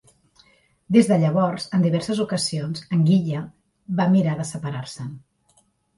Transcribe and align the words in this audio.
Des 0.95 1.09
de 1.09 1.17
llavors, 1.23 1.67
en 1.77 1.83
diverses 1.83 2.21
ocasions 2.25 2.83
Anguilla 2.97 3.43
va 4.01 4.11
mirar 4.15 4.35
de 4.41 4.47
separar-se'n. 4.53 5.13